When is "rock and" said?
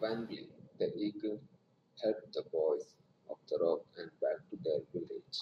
3.60-4.10